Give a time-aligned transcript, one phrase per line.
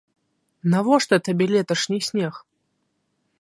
[0.73, 2.33] Навошта табе леташні снег?